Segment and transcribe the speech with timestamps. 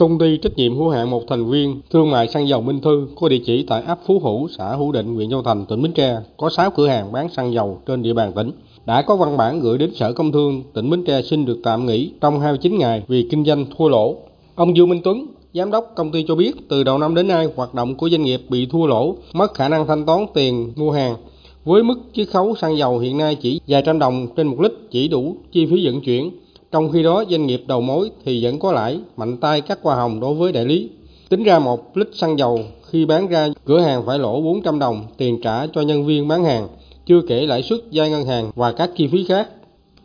[0.00, 3.08] Công ty trách nhiệm hữu hạn một thành viên thương mại xăng dầu Minh Thư
[3.20, 5.92] có địa chỉ tại ấp Phú Hữu, xã Hữu Định, huyện Châu Thành, tỉnh Bến
[5.92, 8.50] Tre, có 6 cửa hàng bán xăng dầu trên địa bàn tỉnh.
[8.86, 11.86] Đã có văn bản gửi đến Sở Công Thương tỉnh Bến Tre xin được tạm
[11.86, 14.16] nghỉ trong 29 ngày vì kinh doanh thua lỗ.
[14.54, 17.48] Ông Dương Minh Tuấn, Giám đốc công ty cho biết từ đầu năm đến nay
[17.56, 20.90] hoạt động của doanh nghiệp bị thua lỗ, mất khả năng thanh toán tiền mua
[20.90, 21.16] hàng.
[21.64, 24.72] Với mức chiết khấu xăng dầu hiện nay chỉ vài trăm đồng trên một lít
[24.90, 26.30] chỉ đủ chi phí vận chuyển,
[26.72, 29.96] trong khi đó doanh nghiệp đầu mối thì vẫn có lãi, mạnh tay cắt hoa
[29.96, 30.90] hồng đối với đại lý.
[31.28, 35.04] Tính ra một lít xăng dầu khi bán ra cửa hàng phải lỗ 400 đồng
[35.16, 36.68] tiền trả cho nhân viên bán hàng,
[37.06, 39.48] chưa kể lãi suất vay ngân hàng và các chi phí khác.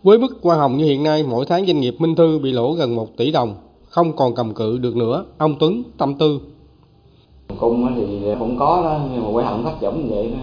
[0.04, 2.74] Với mức hoa hồng như hiện nay, mỗi tháng doanh nghiệp Minh Thư bị lỗ
[2.74, 3.56] gần 1 tỷ đồng,
[3.90, 5.26] không còn cầm cự được nữa.
[5.38, 6.40] Ông Tuấn tâm tư.
[7.60, 10.38] Cung thì cũng có đó, nhưng mà quay hồng thất vọng vậy đó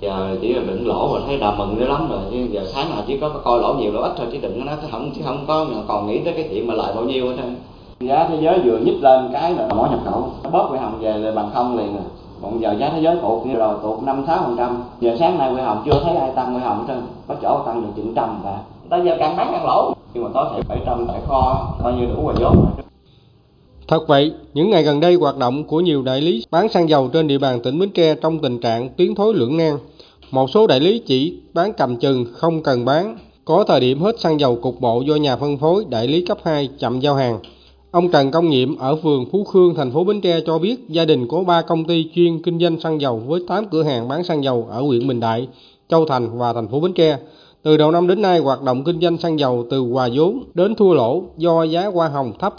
[0.00, 2.20] giờ chỉ là đựng lỗ mà thấy đà mừng dữ lắm rồi.
[2.30, 4.72] Chứ giờ sáng nào chỉ có coi lỗ nhiều lỗ ít thôi, chứ đừng nó
[4.90, 7.56] không, chứ không có còn nghĩ tới cái chuyện mà lại bao nhiêu hết trơn.
[8.00, 10.98] Giá thế giới vừa nhích lên cái là mỗi nhập khẩu, nó bớt quy hồng
[11.00, 12.04] về là bằng không liền rồi
[12.42, 14.82] còn giờ giá thế giới tụt như rồi tụt năm, sáu phần trăm.
[15.00, 17.02] Giờ sáng nay quy hồng chưa thấy ai tăng quy hồng hết trơn.
[17.28, 19.92] Có chỗ tăng được chừng trăm và ta giờ càng bán càng lỗ.
[20.14, 22.87] Nhưng mà có thể bảy trăm tại kho, coi như đủ rồi, vốn rồi.
[23.88, 27.08] Thật vậy, những ngày gần đây hoạt động của nhiều đại lý bán xăng dầu
[27.12, 29.78] trên địa bàn tỉnh Bến Tre trong tình trạng tiến thối lưỡng nan.
[30.30, 34.20] Một số đại lý chỉ bán cầm chừng không cần bán, có thời điểm hết
[34.20, 37.38] xăng dầu cục bộ do nhà phân phối đại lý cấp 2 chậm giao hàng.
[37.90, 41.04] Ông Trần Công Nhiệm ở phường Phú Khương, thành phố Bến Tre cho biết gia
[41.04, 44.24] đình có 3 công ty chuyên kinh doanh xăng dầu với 8 cửa hàng bán
[44.24, 45.48] xăng dầu ở huyện Bình Đại,
[45.88, 47.18] Châu Thành và thành phố Bến Tre.
[47.62, 50.74] Từ đầu năm đến nay, hoạt động kinh doanh xăng dầu từ hòa vốn đến
[50.74, 52.54] thua lỗ do giá hoa hồng thấp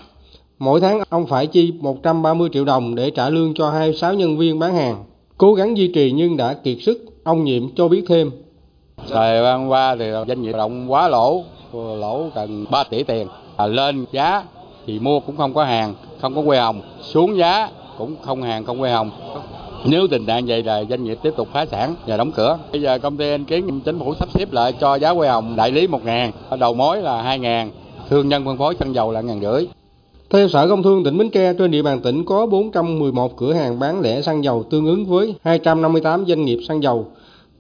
[0.60, 4.60] Mỗi tháng ông phải chi 130 triệu đồng để trả lương cho 26 nhân viên
[4.60, 5.04] bán hàng.
[5.38, 8.32] Cố gắng duy trì nhưng đã kiệt sức, ông Nhiệm cho biết thêm.
[9.10, 11.44] Thời gian qua thì doanh nghiệp động quá lỗ,
[11.74, 13.28] lỗ gần 3 tỷ tiền.
[13.58, 14.44] À, lên giá
[14.88, 16.82] thì mua cũng không có hàng, không có quê hồng.
[17.02, 19.12] Xuống giá cũng không hàng, không quê hồng.
[19.86, 22.58] Nếu tình trạng vậy là doanh nghiệp tiếp tục phá sản và đóng cửa.
[22.72, 25.56] Bây giờ công ty anh kiến chính phủ sắp xếp lại cho giá quê hồng
[25.56, 27.72] đại lý 1 ngàn, đầu mối là 2 ngàn,
[28.10, 29.68] thương nhân phân phối xăng dầu là ngàn rưỡi.
[30.30, 33.80] Theo Sở Công Thương tỉnh Bến Tre, trên địa bàn tỉnh có 411 cửa hàng
[33.80, 37.06] bán lẻ xăng dầu tương ứng với 258 doanh nghiệp xăng dầu.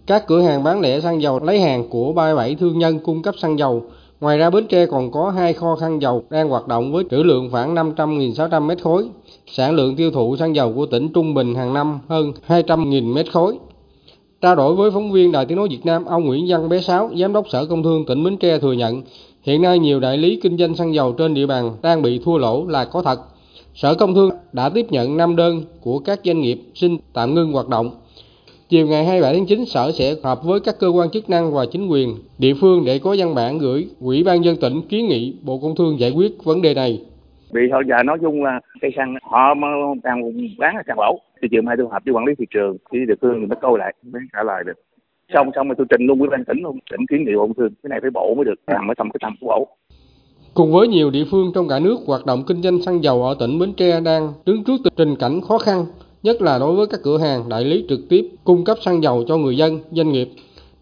[0.07, 3.35] Các cửa hàng bán lẻ xăng dầu lấy hàng của 37 thương nhân cung cấp
[3.38, 3.84] xăng dầu.
[4.22, 7.18] Ngoài ra Bến Tre còn có hai kho xăng dầu đang hoạt động với trữ
[7.18, 9.09] lượng khoảng 500.600 mét khối.
[9.47, 13.31] Sản lượng tiêu thụ xăng dầu của tỉnh trung bình hàng năm hơn 200.000 mét
[13.31, 13.58] khối.
[14.41, 17.09] Trao đổi với phóng viên Đài Tiếng Nói Việt Nam, ông Nguyễn Văn Bé Sáu,
[17.19, 19.02] Giám đốc Sở Công Thương tỉnh Bến Tre thừa nhận
[19.49, 22.37] Hiện nay nhiều đại lý kinh doanh xăng dầu trên địa bàn đang bị thua
[22.37, 23.19] lỗ là có thật.
[23.73, 27.51] Sở Công Thương đã tiếp nhận 5 đơn của các doanh nghiệp xin tạm ngưng
[27.51, 27.91] hoạt động.
[28.69, 31.65] Chiều ngày 27 tháng 9, Sở sẽ họp với các cơ quan chức năng và
[31.71, 35.35] chính quyền địa phương để có văn bản gửi Ủy ban dân tỉnh kiến nghị
[35.41, 37.01] Bộ Công Thương giải quyết vấn đề này.
[37.51, 39.53] Vì họ giờ nói chung là cây xăng họ
[40.03, 40.21] đang
[40.57, 41.19] bán là xăng lỗ.
[41.41, 43.57] Thì chiều mai tôi họp với quản lý thị trường, thì địa phương thì mới
[43.61, 44.73] câu lại mới trả lời được
[45.34, 47.53] xong xong rồi tôi trình luôn với ban tỉnh luôn tỉnh kiến nghị bộ công
[47.53, 47.73] thương.
[47.84, 49.67] Cái này phải bộ mới được nằm ở trong cái tầm của bộ.
[50.53, 53.35] Cùng với nhiều địa phương trong cả nước, hoạt động kinh doanh xăng dầu ở
[53.40, 55.85] tỉnh Bến Tre đang đứng trước tình cảnh khó khăn,
[56.23, 59.23] nhất là đối với các cửa hàng đại lý trực tiếp cung cấp xăng dầu
[59.28, 60.29] cho người dân, doanh nghiệp.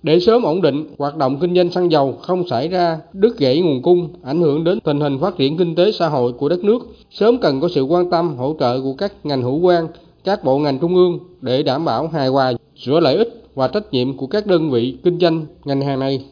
[0.03, 3.62] Để sớm ổn định, hoạt động kinh doanh xăng dầu không xảy ra đứt gãy
[3.62, 6.64] nguồn cung, ảnh hưởng đến tình hình phát triển kinh tế xã hội của đất
[6.64, 9.88] nước, sớm cần có sự quan tâm, hỗ trợ của các ngành hữu quan,
[10.24, 13.94] các bộ ngành trung ương để đảm bảo hài hòa giữa lợi ích và trách
[13.94, 16.25] nhiệm của các đơn vị kinh doanh ngành hàng này.